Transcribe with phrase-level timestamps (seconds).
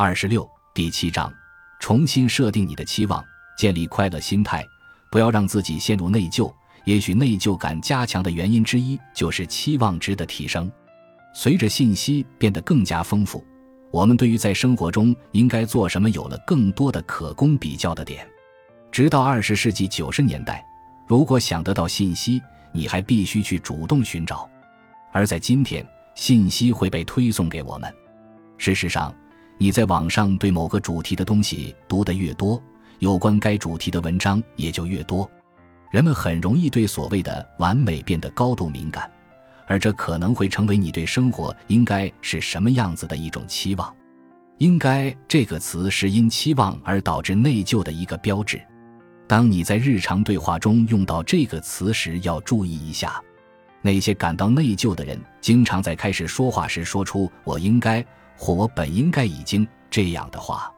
[0.00, 1.28] 二十六第七章，
[1.80, 3.20] 重新设定你的期望，
[3.56, 4.64] 建立快乐心态，
[5.10, 6.54] 不要让自己陷入内疚。
[6.84, 10.70] 也许内疚感加强的原因之一就是期望值的提升。
[11.34, 13.44] 随着信息变得更加丰富，
[13.90, 18.24] 我们对于在生活中应该做什么有了更多的可供比较的点。
[18.92, 20.64] 直到二十世纪九十年代，
[21.08, 22.40] 如果想得到信息，
[22.70, 24.48] 你还必须去主动寻找；
[25.10, 25.84] 而在今天，
[26.14, 27.92] 信息会被推送给我们。
[28.58, 29.12] 事实上。
[29.60, 32.62] 你在网上对某个主题的东西读得越多，
[33.00, 35.28] 有关该主题的文章也就越多。
[35.90, 39.10] 人们很容易对所谓的完美变得高度敏感，
[39.66, 43.92] 而这可能会成为你对生活应该是什么样子的一种期望。
[44.58, 48.60] 应该这个词是因期望而导致内疚的一个标志。
[49.26, 53.20] 当你在日常对话中用到这个词时，要注意一下。
[53.82, 58.04] 那些感到内疚的人，经常在开始说话时说出“我应该”。
[58.38, 60.72] 或我本应该已经这样的话，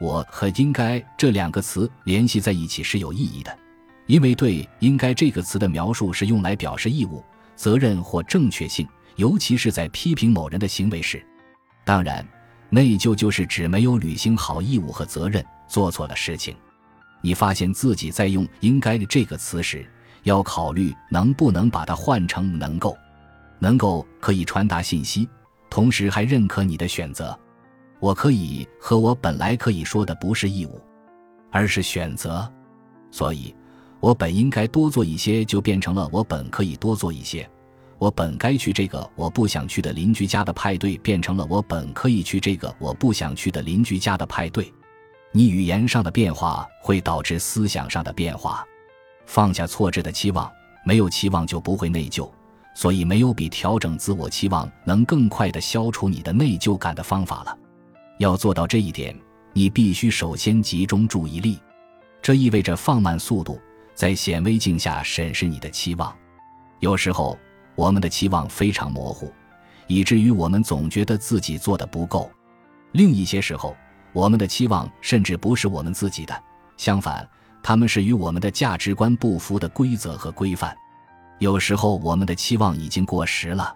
[0.00, 3.58] 我和应该这两个词联系在一起是有意义的，
[4.06, 7.22] 因为对应该这个词的描述是用来表示义务、
[7.56, 11.22] 责任或正确性，尤其是在批评某人的行为时。
[11.84, 12.26] 当然，
[12.70, 16.56] 内疚就是指没有履行好义务和责任，做错了事情。
[17.20, 19.84] 你发现自己在用应该这个词时，
[20.22, 22.96] 要考虑能不能把它换成能够，
[23.58, 25.28] 能够可以传达信息。
[25.72, 27.34] 同时还认可你的选择，
[27.98, 30.78] 我可以和我本来可以说的不是义务，
[31.50, 32.46] 而是选择，
[33.10, 33.54] 所以，
[33.98, 37.46] 我本应该多做一些，就变成了我本可以多做一些；
[37.96, 44.70] 我本该去这个我不想去的邻居家的派对，变成了我本可以去这个我不想去的邻居家的派对。
[45.30, 48.62] 你语言上的变化会导致思想上的变化，
[49.24, 50.52] 放下错置的期望，
[50.84, 52.30] 没有期望就不会内疚。
[52.74, 57.58] 所以，没有比调整自我期望能更快地消除你的内疚感的方法了。
[58.18, 59.14] 要做到这一点，
[59.52, 61.58] 你必须首先集中注意力，
[62.22, 63.60] 这意味着放慢速度，
[63.94, 66.14] 在显微镜下审视你的期望。
[66.80, 67.38] 有时候，
[67.74, 69.32] 我们的期望非常模糊，
[69.86, 72.30] 以至于我们总觉得自己做的不够；
[72.92, 73.76] 另一些时候，
[74.12, 76.42] 我们的期望甚至不是我们自己的，
[76.76, 77.28] 相反，
[77.62, 80.76] 他们是与我们的价值观不符的规则和规范。
[81.42, 83.74] 有时候，我们的期望已经过时了，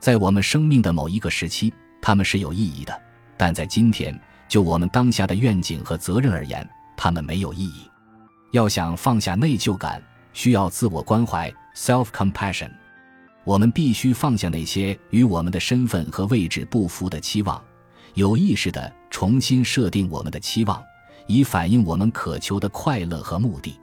[0.00, 1.72] 在我们生命的某一个时期，
[2.02, 2.92] 他们是有意义的；
[3.36, 7.88] 但在今天，就我们当下的愿景和责任而言，他们没有意义。
[8.50, 10.02] 要想放下内疚感，
[10.32, 12.72] 需要自我关怀 （self-compassion）。
[13.44, 17.62] 我们必须放下那些与我们的身份和位置不符的期望，
[18.14, 20.82] 有意识地重新设定我们的期望，
[21.28, 23.78] 以反映我们渴求的快乐和目的。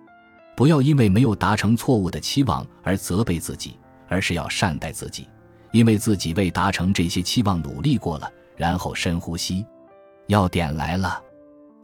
[0.56, 3.78] 不要因为没有达成错误的期望而责备自己，
[4.08, 5.28] 而是要善待自己，
[5.72, 8.31] 因为自己为达成这些期望努力过了。
[8.56, 9.66] 然后深呼吸，
[10.28, 11.19] 要点来了，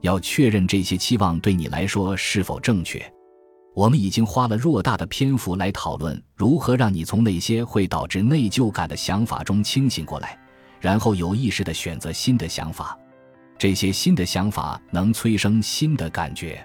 [0.02, 3.04] 要确认这些期望对你来说是否正确。
[3.74, 10.38] 我们已经花了偌大的篇幅来讨论如何让你从那些会导致内疚感的想法中清醒过来，
[10.80, 12.96] 然后有意识地选择新的想法。
[13.58, 16.64] 这些新的想法能催生新的感觉。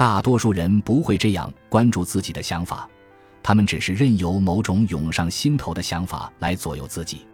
[0.00, 2.88] 大多数人不会这样关注自己的想法，
[3.42, 7.26] 他们只是任由某种涌上心头的想法来左右自己。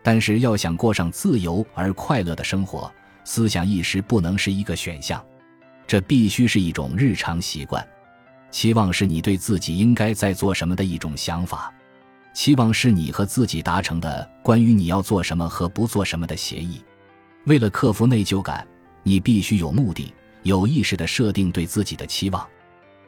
[0.00, 2.88] 但是，要想过上自由而快乐的生活，
[3.24, 5.20] 思想意识不能是一个选项，
[5.88, 7.84] 这必须是一种日常习惯。
[8.48, 11.74] 期望是你对自己应该在做什么的一种想法，
[12.32, 16.80] 期望是你和自己达成的关于你要做什么和不做什么的协议。
[17.46, 18.64] 为了克服内疚感，
[19.02, 20.14] 你必须有目的。
[20.44, 22.46] 有意识地设定对自己的期望，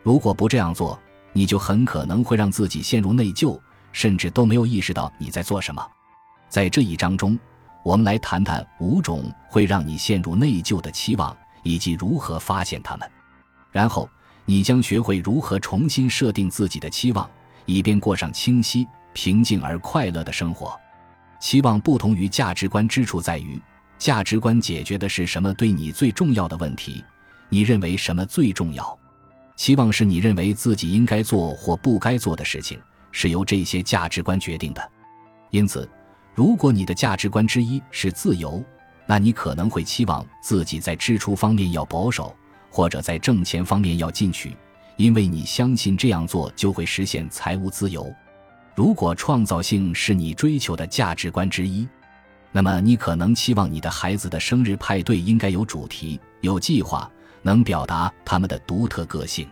[0.02, 0.98] 如果不这样做，
[1.34, 3.60] 你就很可能会让自己陷入内疚，
[3.92, 5.86] 甚至都没有意识到你在做什么。
[6.48, 7.38] 在这一章中，
[7.84, 13.06] 我们来谈谈五种会让你陷入内疚的期望，以及如何发现它们。
[13.70, 14.08] 然后，
[14.47, 17.28] 你将学会如何重新设定自己的期望，
[17.66, 20.74] 以便过上清晰、平静而快乐的生活。
[21.38, 23.60] 期望不同于价值观之处在于，
[23.98, 27.04] 价值观解决的是什么对你最重要的问题。
[27.48, 28.98] 你认为什么最重要？
[29.57, 32.78] 期望是你认为自己应该做或不该做的事情，
[33.10, 34.91] 是由这些价值观决定的。
[35.51, 35.89] 因此，
[36.34, 38.63] 如果你的价值观之一是自由，
[39.07, 42.37] 那你可能会期望自己在支出方面要保守，
[42.69, 44.54] 或者在挣钱方面要进取，
[44.97, 48.13] 因为你相信这样做就会实现财务自由。
[48.75, 51.89] 如果创造性是你追求的价值观之一，
[52.53, 57.10] 那么你可能期望你的孩子的生日派对应该有主题、有计划。
[57.47, 59.48] 能表达他们的独特个性，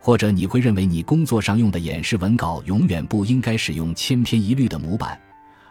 [0.00, 5.16] 或者你会认为你工作上用的演示文稿永远不应该使用千篇一律的模板，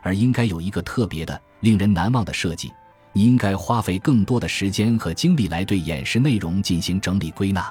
[0.02, 2.72] 而应该有一个特别的、令人难忘的设计。
[3.12, 7.70] 你应该花费更多的时间和精力来对演示内容进行整理归纳。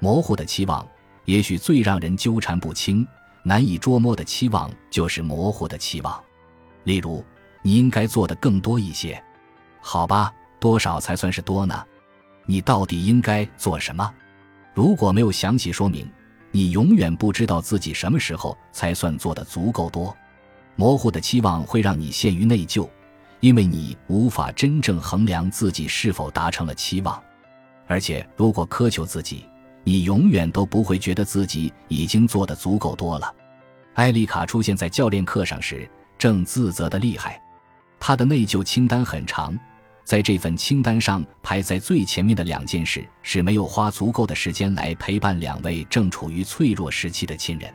[0.00, 0.86] 模糊的期望，
[1.24, 3.06] 也许最让人纠缠不清、
[3.42, 6.22] 难以捉摸的期望，就是模糊的期望。
[6.82, 7.24] 例如，
[7.62, 9.18] 你应该做的更多一些，
[9.80, 10.30] 好吧？
[10.60, 11.82] 多少才算是多呢？
[12.46, 14.12] 你到底应该做什么？
[14.74, 16.10] 如果没有详细说明，
[16.50, 20.16] 你永远不知道自己什么时候才算做的足够多。
[20.76, 22.88] 模糊的期望会让你陷于内疚，
[23.40, 27.22] 因为你无法真正衡量自己是否达成了期望。
[27.86, 29.44] 而且，如果苛求自己，
[29.84, 33.32] 你永远都不会觉得自己已经做得足够多了。
[33.94, 35.88] 艾丽卡出现在教练课上时，
[36.18, 37.40] 正自责的厉害，
[38.00, 39.56] 她的内疚清单很长。
[40.04, 47.72] 在这份清单上排在最前面的两件事是没有花足够的时间来陪伴两位正处于脆弱时期的亲人。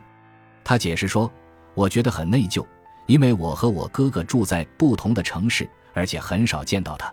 [0.62, 1.30] 他解释说
[1.74, 2.64] ：“我觉得很内疚，
[3.06, 7.12] 因为我和我哥哥住在不同的城市，而且很少见到他。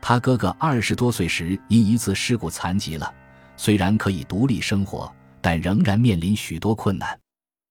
[0.00, 3.14] 他哥哥二十多岁时因一次事故残疾了，
[3.56, 7.16] 虽然可以独立生活，但仍然面临许多困难。”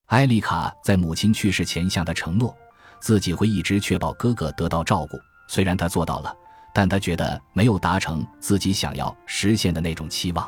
[0.07, 2.55] 艾丽卡在母亲去世前向他承诺，
[3.01, 5.17] 自己会一直确保哥哥得到照顾。
[5.49, 6.33] 虽然他做到了。
[6.77, 10.47] 但他觉得没有达成自己想要实现的那种期望。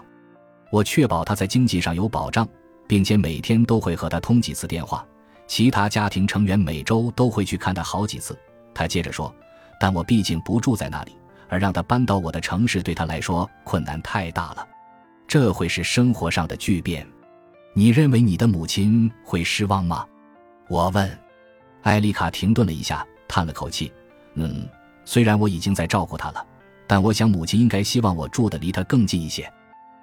[0.70, 2.48] 我确保他在经济上有保障，
[2.88, 5.04] 并且每天都会和他通几次电话。
[5.48, 8.38] 其他家庭成员每周都会去看他好几次。
[8.76, 9.34] 他接着说
[9.81, 11.18] ：“但我毕竟不住在那里，
[11.48, 14.68] 而让他搬到我的城市对他来说困难太大了。
[15.28, 17.08] 这会是生活上的巨变。
[17.74, 20.06] 你认为你的母亲会失望吗？”
[20.70, 21.10] 我问。
[21.82, 23.92] 艾丽卡停顿了一下，叹了口气
[24.38, 24.70] ：“嗯。”
[25.10, 26.46] 虽然我已经在照顾他了，
[26.86, 29.52] 但我想母亲应该希望我住的离他更近一些。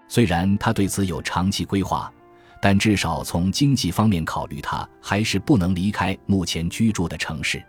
[0.08, 2.12] 虽然他对此有长期规划，
[2.60, 7.64] 但至少从经济方面考虑，他还是不能离开目前居住的城市。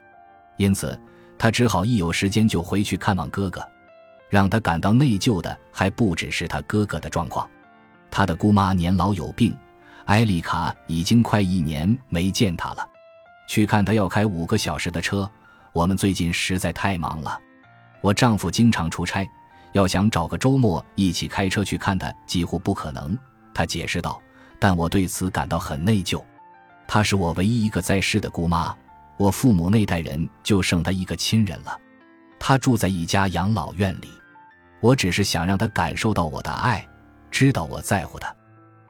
[0.57, 0.99] 因此，
[1.37, 3.61] 他只好一有时间就回去看望哥哥。
[4.31, 7.47] 让他感到内疚的还不只是他哥哥的状况，
[8.09, 9.55] 他的姑妈年老有病，
[10.05, 12.89] 埃丽卡已经快一年没见他了。
[13.47, 15.29] 去看他要开五个小时的车。
[15.77, 17.39] 我们最近实在太忙了，
[18.01, 19.29] 我丈夫经常出差，
[19.73, 23.15] 要想找个周末一起开车去看他几乎不可能。
[23.53, 24.19] 他解释道，
[24.57, 26.19] 但我对此感到很内疚。
[26.87, 28.75] 她是我唯一一个在世的姑妈，
[29.17, 31.79] 我父母那代人就剩她一个亲人了。
[32.39, 34.09] 她住在一家养老院里，
[34.79, 36.83] 我只是想让她感受到我的爱，
[37.29, 38.35] 知道我在乎她。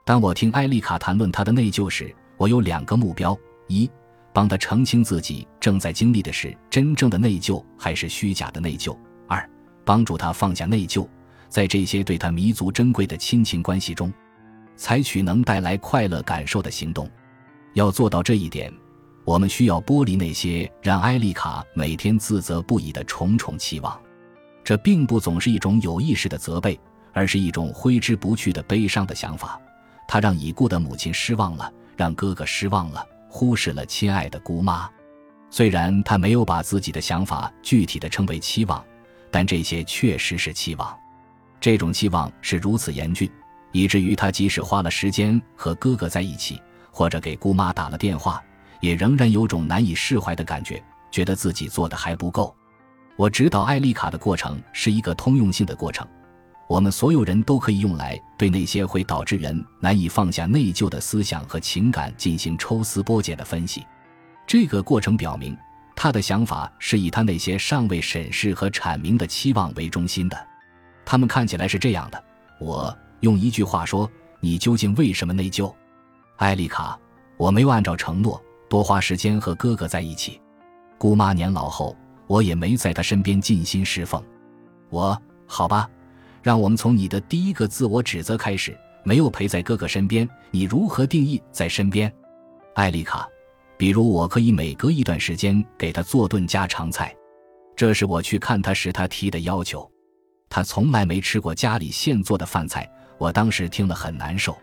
[0.06, 3.38] 当我听艾丽卡谈论她的内疚时，我有两个目标：
[3.68, 3.92] 一。
[4.38, 8.95] 帮他澄清自己正在经历的是真正的内疚还是虚假的内疚。
[9.28, 9.50] 二，
[9.84, 11.07] 帮助他放下内疚，
[11.50, 14.13] 在这些对他弥足珍贵的亲情关系中，
[14.75, 17.10] 采取能带来快乐感受的行动。
[17.74, 18.72] 要做到这一点，
[19.25, 24.00] 我们需要剥离那些让埃丽卡每天自责不已的重重期望。
[24.63, 26.80] 这并不总是一种有意识的责备，
[27.12, 29.60] 而是一种挥之不去的悲伤的想法。
[30.07, 33.04] 他让已故的母亲失望了，让哥哥失望了。
[33.38, 34.89] 忽视了亲爱的姑妈，
[35.51, 38.84] 虽然他没有把自己的想法具体的称为期望，
[39.30, 40.98] 但这些确实是期望。
[41.62, 43.30] 这种期望是如此严峻，
[43.72, 48.44] 以至于他即使花了时间和哥哥在一起，或者给姑妈打了电话，
[48.81, 52.56] 也仍然有种难以释怀的感觉，觉得自己做的还不够。
[53.16, 56.07] 我指导艾丽卡的过程是一个通用性的过程。
[56.68, 63.86] 我们所有人都可以用来对那些会导致人难以放下内疚的思想和情感进行抽丝剥茧的分析。
[64.46, 65.58] 这个过程表明，
[65.96, 70.48] 他的想法是以他那些尚未审视和阐明的期望为中心的。
[71.06, 72.22] 他们看起来是这样的：
[72.60, 74.10] 我用一句话说，
[74.41, 75.74] 你究竟为什么内疚？
[76.36, 77.00] 艾丽卡，
[77.38, 80.41] 我没有按照承诺多花时间和哥哥在一起。
[80.98, 81.96] 姑妈年老后，
[82.27, 84.22] 我也没在她身边尽心侍奉。
[84.89, 85.89] 我，好吧。
[86.41, 88.77] 让我们从你的第一个自我指责开始。
[89.03, 92.13] 没有陪在哥哥身边，你如何定义在身边？
[92.75, 93.25] 艾丽卡，
[93.77, 97.15] 比如我可以每隔一段时间给他做顿家常菜，
[97.74, 99.89] 这是我去看他时他提的要求。
[100.50, 102.86] 他从来没吃过家里现做的饭菜，
[103.17, 104.58] 我当时听了很难受。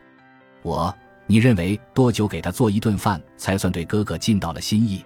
[0.61, 0.95] 我，
[1.26, 5.02] 你认为多久给他做一顿饭才算对哥哥尽到了心意？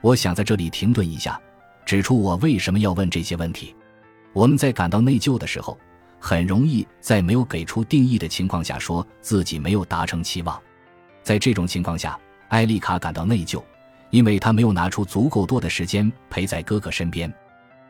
[0.00, 1.38] 我想在这里停顿一下，
[1.84, 3.76] 指出我为什么要问这些问题。
[4.32, 5.78] 我们在感到内疚的时候。
[6.20, 10.60] 很容易在没有给出定义的情况下说自己没有达成期望，
[11.22, 12.16] 在这种情况下，
[12.48, 13.62] 艾丽卡感到内疚，
[14.10, 17.32] 因为她没有拿出足够多的时间陪在哥哥身边。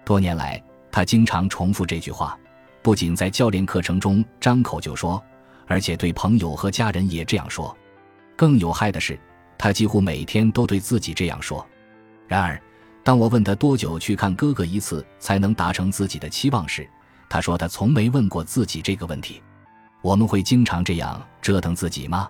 [0.04, 2.38] 多年来，她经常重复这句话，
[2.82, 5.22] 不仅在教练课程中张口就说，
[5.66, 7.76] 而且对朋友和家人也这样说。
[8.36, 9.18] 更有害的是，
[9.58, 11.66] 她几乎每天都对自己这样说。
[12.28, 12.60] 然而，
[13.02, 16.88] 当我问他多久去看哥哥一次才能达成自己的期望时，
[17.30, 19.42] 他说他从没问过自己这个问题。
[20.02, 22.28] 我们会经常这样折腾自己吗？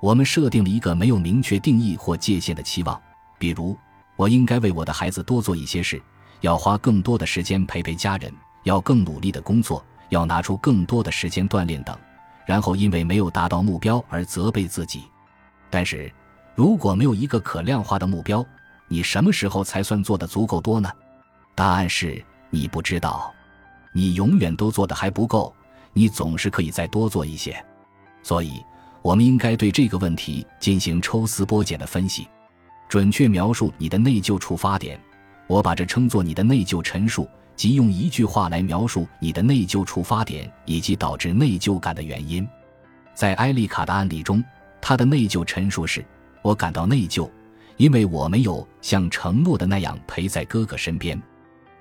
[0.00, 3.00] 我们设定了一个没有明确定义或界限的期望，
[3.38, 3.76] 比如
[4.14, 6.00] 我应该为我的孩子多做一些事，
[6.40, 11.98] 要花更多的时间陪陪家人，要更努力的工作，要拿出更多的时间锻炼等，
[12.46, 15.02] 然后因为没有达到目标而责备自己。
[15.68, 16.12] 但是，
[16.54, 18.44] 如果没有一个可量化的目标，
[18.86, 20.88] 你什么时候才算做的足够多呢？
[21.56, 23.34] 答案是你不知道，
[23.98, 25.52] 你永远都做的还不够，
[25.92, 27.52] 你总是可以再多做一些。
[28.22, 28.64] 所以，
[29.02, 32.28] 我们应该对这个问题进行抽丝剥茧的分析，
[32.88, 35.00] 准确描述你的内疚触发点。
[35.48, 42.48] 我把这称作你的内疚陈述，即用一句话来描述你的内疚触发点以及导致内疚感的原因。
[43.14, 44.44] 在埃丽卡的案例中，
[44.80, 46.06] 她的内疚陈述是
[46.40, 47.28] ：“我感到内疚。”
[47.78, 51.20] 因为我没有像承诺的那样陪在哥哥身边，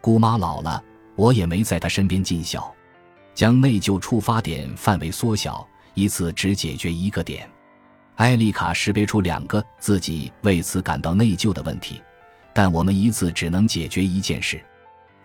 [0.02, 0.84] 姑妈老了，
[1.18, 2.74] 我也没在他身边尽孝，
[3.34, 7.50] 将内疚触发点范围缩小，一次只解决一个点。
[8.16, 12.00] 艾丽卡识别出两个自己为此感到内疚的问题，
[12.54, 14.64] 但我们一次只能解决一件事，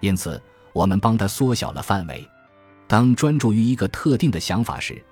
[0.01, 2.27] 因此我们帮她缩小了范围。
[2.87, 5.03] 当专注于一个特定的想法时，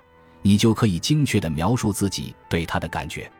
[0.41, 3.31] 你就可以精确地描述自己对他的感觉。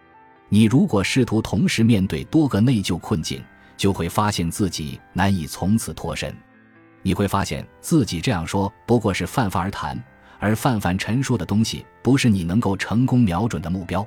[0.47, 3.43] 你如果试图同时面对多个内疚困境，
[3.77, 6.35] 就会发现自己难以从此脱身。
[7.01, 10.01] 你会发现自己这样说不过是泛泛而谈，
[10.39, 14.05] 而泛泛陈述的东西不是你能够成功瞄准的目标。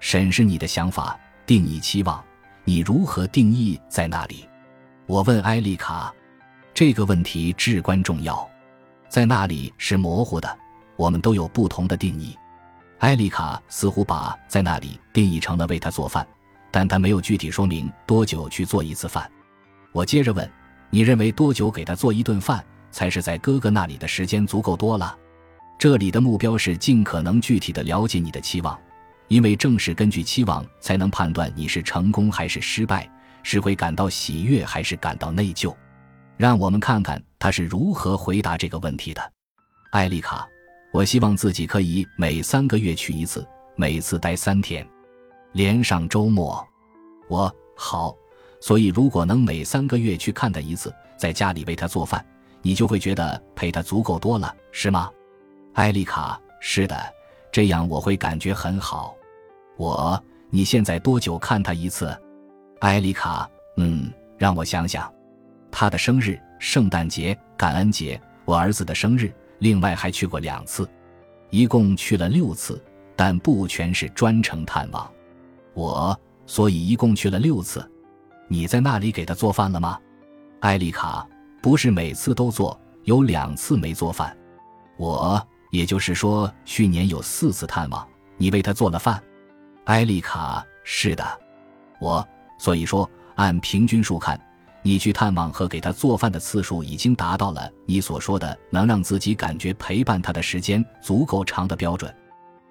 [0.00, 2.22] 审视你的想法，定义期望，
[2.64, 4.48] 你如何定义在那里？
[5.06, 6.12] 我问艾丽卡，
[6.74, 8.48] 这个问题至关重要。
[9.08, 10.58] 在那里是模糊的，
[10.96, 12.36] 我们都有不同的定义。
[12.98, 16.26] 艾丽卡似乎把在那里定义成了为他做饭，
[16.70, 19.30] 但他没有具体说明多久去做一次饭。
[19.92, 20.50] 我接着问
[20.94, 25.16] ：“你认为多久给他做一顿饭才是在哥哥那里的时间足够多了？”
[25.78, 28.78] 这里的目标是尽可能具体的了解你的期望，
[29.28, 33.10] 因为正是根据期望才能判断你是成功还是失败，
[33.42, 35.74] 是会感到喜悦还是感到内疚。
[36.36, 39.32] 让我们看看他是如何回答这个问题的，
[39.92, 40.46] 艾丽卡。
[40.92, 43.44] 我希望自己可以每三个月去一次，
[43.74, 44.86] 每次待三天，
[45.52, 46.62] 连上周末。
[47.30, 48.14] 我好，
[48.62, 52.24] 所以如果能每三个月去看他一次，在家里为他做饭，
[52.62, 55.10] 你就会觉得陪他足够多了，是吗？
[55.72, 56.96] 艾丽卡，是的，
[57.50, 59.16] 这样我会感觉很好。
[59.76, 62.16] 我，你现在多久看他一次？
[62.78, 65.12] 艾丽卡，嗯，让我想想，
[65.68, 69.32] 他的生日、圣诞节、感恩节，我儿子的生日。
[69.58, 70.88] 另外还去过两次，
[71.50, 72.80] 一共去了六次，
[73.16, 75.10] 但不全是专程探望。
[75.74, 76.16] 我
[76.46, 77.88] 所以一共去了六次。
[78.52, 79.98] 你在那里给他做饭了吗？
[80.60, 81.26] 艾丽卡
[81.62, 84.36] 不是每次都做，有两次没做饭。
[84.98, 88.06] 我也就是说，去年有四次探望，
[88.36, 89.18] 你为他做了饭。
[89.84, 91.24] 艾丽卡是的，
[91.98, 92.28] 我
[92.58, 94.38] 所以说按平均数看。
[94.82, 102.14] 你去探望和给他做饭的次数已经达到了你所说的能让自己感觉陪伴他的时间足够长的标准。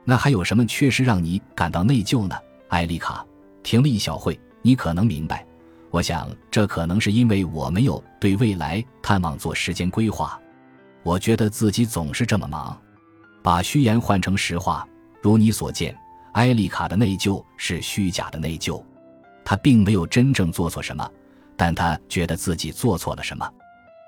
[0.04, 2.38] 那还有什么确实让你感到内疚呢？
[2.68, 3.26] 艾丽卡
[3.64, 5.44] 停了一小会，你可能明白。
[5.92, 10.40] 我想这可能是因为我没有对未来探望做时间规划。
[11.04, 12.80] 我觉得自己总是这么忙。
[13.44, 14.88] 把虚言换成实话，
[15.22, 15.96] 如你所见，
[16.32, 18.82] 艾丽卡的内疚是虚假的内疚，
[19.44, 21.08] 她并没有真正做错什么。
[21.58, 23.48] 但她觉得自己做错了什么，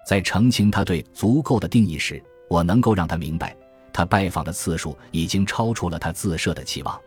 [0.08, 3.56] 在澄清他对足够的定义时，我能够让他明白，
[3.92, 7.00] 他拜访的次数已经超出了他自设的期望。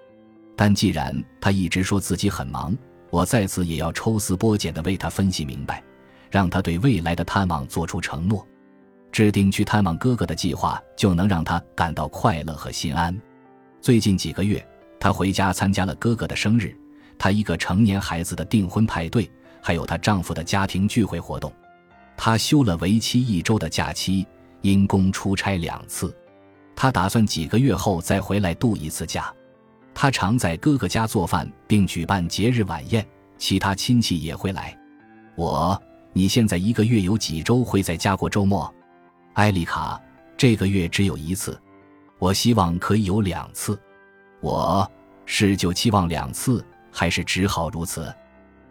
[0.54, 2.76] 但既然他一直说自己很忙，
[3.16, 5.82] 我在此也要抽丝剥茧地为他分析明白，
[6.30, 8.46] 让他对未来的探望做出承诺，
[9.11, 13.18] 制定去探望哥哥的计划，就能让他感到快乐和心安。
[13.80, 14.62] 最近几个月，
[15.00, 16.76] 他回家参加了哥哥的生日，
[17.16, 19.26] 他一个成年孩子的订婚派对。
[19.62, 21.50] 还有她丈夫的家庭聚会活动，
[22.18, 24.26] 她休了为期一周的假期，
[24.61, 26.14] 因公出差两次。
[26.76, 29.35] 她打算几个月后再回来度一次假。
[29.98, 33.04] 他常在哥哥家做饭，并举办节日晚宴，
[33.38, 34.78] 其他亲戚也会来。
[35.36, 38.70] 我，你现在一个月有几周会在家过周末？
[39.32, 39.98] 艾丽卡，
[40.36, 41.58] 这个月只有一次。
[42.18, 43.80] 我希望可以有两次。
[44.42, 44.86] 我
[45.24, 46.62] 是就期望两次，
[46.92, 48.14] 还是只好如此？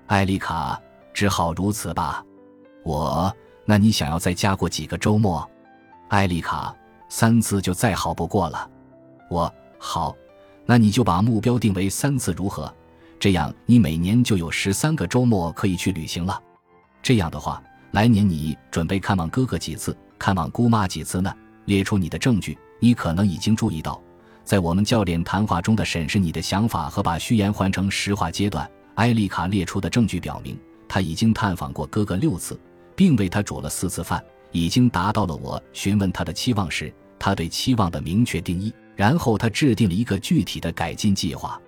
[0.05, 0.79] 艾丽卡。
[1.11, 2.21] 只好如此吧。
[2.83, 5.49] 我，那你想要再加过几个周末？
[6.09, 6.75] 艾丽卡，
[7.09, 8.69] 三次就再好不过了。
[9.29, 10.13] 我，好，
[10.65, 12.73] 那你就把目标定为三次如何？
[13.19, 16.41] 这样你每年就有十三个周末可以去旅行了。
[17.01, 21.33] 这样的话，来年你准备看望哥哥几次，看望姑妈几次呢？
[21.65, 22.57] 列出你的证据。
[22.79, 23.99] 你可能已经注意到，
[24.43, 32.59] 在我们教练谈话中的审视你的想法和把虚言换成实话阶段，埃丽卡列出的证据表明，他已经探访过哥哥六次，
[32.95, 38.73] 并为他煮了四次饭，已经达到了我询问他的期望时他对期望的明确定义。
[38.95, 41.59] 然后他制定了一个具体的改进计划。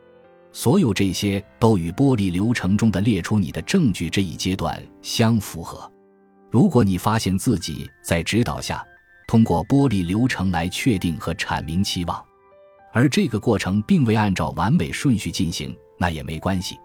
[0.54, 5.92] 所有这些都与剥离流程中的列出你的证据这一阶段相符合。
[6.50, 8.82] 如果你发现自己在指导下
[9.27, 12.24] 通过剥离流程来确定和阐明期望，
[12.94, 16.77] 而这个过程并未按照完美顺序进行，那也没关系。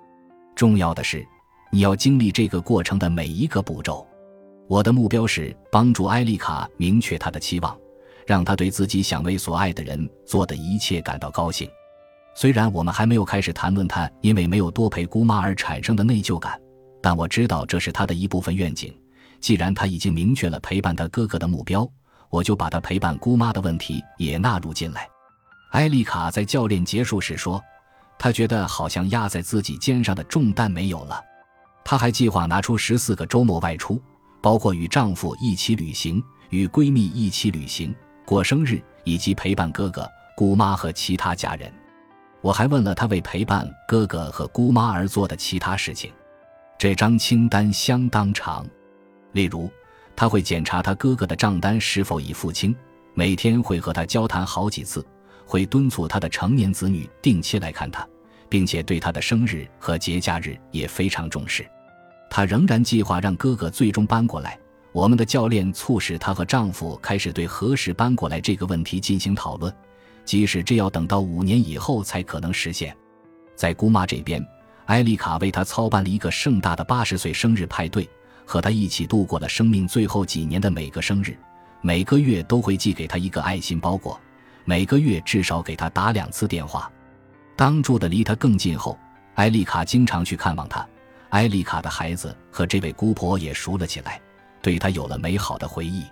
[0.57, 1.25] 重要的是，
[1.71, 4.04] 你要经历这个过程的每一个步骤。
[4.69, 7.78] 我的目标是帮助艾丽卡明确她的期望，
[8.26, 11.68] 让她对自己想为所爱的人做的一切感到高兴。
[12.34, 16.58] 虽然我们还没有开始谈论他因为没有多陪姑妈而产生的内疚感，
[17.02, 18.94] 但我知道这是他的一部分愿景。
[19.38, 21.86] 既然他已经明确了陪伴他哥哥的目标，
[22.30, 25.06] 我就把他陪伴姑妈的问题也纳入进来。
[25.72, 27.62] 埃丽卡在教练结束时说
[28.18, 31.20] ：“她觉得好像压在自己肩上的重担没有了。”
[31.84, 34.00] 她还计划拿出十四个周末外出，
[34.40, 37.94] 包括与丈夫一起旅行、与闺蜜一起旅行、
[38.32, 41.70] 过生日以及陪伴哥哥、姑妈和其他家人。
[42.40, 46.10] 我还问了他为陪伴哥哥和姑妈而做的其他事情，
[46.78, 48.66] 这张清单相当长。
[49.32, 49.70] 例如，
[50.16, 52.74] 他会检查他哥哥的账单是否已付清，
[53.12, 55.04] 每天会和他交谈好几次，
[55.44, 58.08] 会敦促他的成年子女定期来看他，
[58.48, 61.68] 并且对他的生日和节假日也非常重视。
[62.30, 64.58] 他仍然计划让哥哥最终搬过来。
[64.92, 69.75] 我们的教练促使她和丈夫开始对何时搬过来这个问题进行讨论。
[70.25, 72.96] 即使这要等到五年以后才可能实现，
[73.56, 74.46] 在姑妈这边，
[74.87, 78.08] 埃丽卡为她操办了一个盛大的八十岁生日派对，
[78.44, 81.37] 和她一起度过了生命最后几年的每个生日，
[81.80, 84.20] 每个月都会寄给她一个爱心包裹，
[84.64, 86.88] 每个月至少给她打两次电话。
[87.57, 88.96] 当住的离她更近后，
[89.35, 90.87] 埃丽卡经常去看望她。
[91.31, 94.20] 埃丽卡的孩子和这位姑婆也熟了起来，
[94.62, 96.05] 对她有了美好的回忆。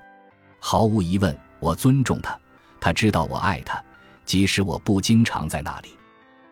[0.59, 2.39] 毫无疑问，我尊重她，
[2.81, 3.83] 她知道我爱她。
[4.27, 5.89] 即使我不经常在那里，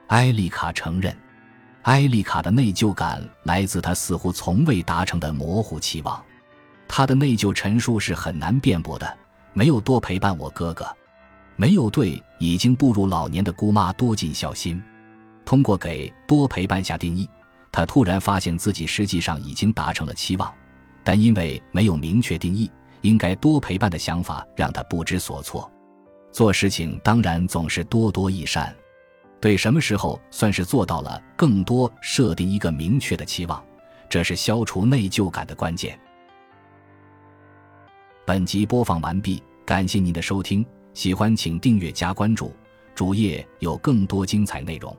[0.09, 1.17] 埃丽卡承认，
[1.83, 6.21] 埃丽卡的内疚感来自她似乎从未达成的模糊期望。
[6.89, 9.17] 她的内疚陈述是很难辩驳的：
[9.53, 10.87] 没有多陪伴我哥哥，
[11.55, 14.83] 没有对已经步入老年的姑妈多尽孝心。
[15.45, 17.29] 通过给多陪伴下定义，
[17.71, 20.53] 他突然发现自己实际上已经达成了期望，
[21.09, 25.73] 但因为没有明确定义应该多陪伴的想法，让他不知所措。
[26.31, 28.77] 做事情当然总是多多益善，
[29.41, 31.91] 对什么时候算是做到了更多？
[32.03, 33.65] 设定一个明确的期望，
[34.07, 35.99] 这是消除内疚感的关键。
[38.27, 42.55] 本集播放完毕，感谢您的收听，喜欢请订阅加关注，
[42.95, 44.95] 主页有更多精彩内容。